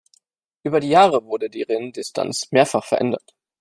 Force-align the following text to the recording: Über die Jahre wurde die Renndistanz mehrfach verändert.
Über 0.63 0.79
die 0.79 0.89
Jahre 0.89 1.25
wurde 1.25 1.51
die 1.51 1.61
Renndistanz 1.61 2.51
mehrfach 2.51 2.83
verändert. 2.83 3.35